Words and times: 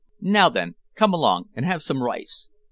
Now 0.19 0.49
then, 0.49 0.73
come 0.95 1.13
along 1.13 1.49
and 1.53 1.63
have 1.63 1.83
some 1.83 2.01
rice." 2.01 2.49